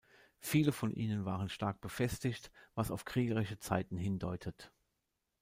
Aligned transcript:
Viele 0.39 0.71
von 0.71 0.91
ihnen 0.91 1.25
waren 1.25 1.47
stark 1.47 1.79
befestigt, 1.79 2.49
was 2.73 2.89
auf 2.89 3.05
kriegerische 3.05 3.59
Zeiten 3.59 3.97
hindeutet. 3.97 4.73